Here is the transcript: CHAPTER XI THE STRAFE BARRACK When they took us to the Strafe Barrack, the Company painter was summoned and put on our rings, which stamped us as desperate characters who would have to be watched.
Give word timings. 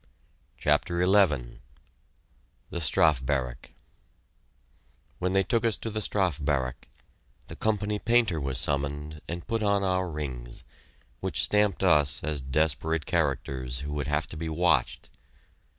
CHAPTER 0.57 0.99
XI 1.03 1.59
THE 2.71 2.81
STRAFE 2.81 3.23
BARRACK 3.23 3.75
When 5.19 5.33
they 5.33 5.43
took 5.43 5.63
us 5.63 5.77
to 5.77 5.91
the 5.91 6.01
Strafe 6.01 6.43
Barrack, 6.43 6.87
the 7.49 7.55
Company 7.55 7.99
painter 7.99 8.39
was 8.41 8.57
summoned 8.57 9.21
and 9.27 9.45
put 9.45 9.61
on 9.61 9.83
our 9.83 10.09
rings, 10.09 10.63
which 11.19 11.43
stamped 11.43 11.83
us 11.83 12.23
as 12.23 12.41
desperate 12.41 13.05
characters 13.05 13.81
who 13.81 13.93
would 13.93 14.07
have 14.07 14.25
to 14.29 14.35
be 14.37 14.49
watched. 14.49 15.11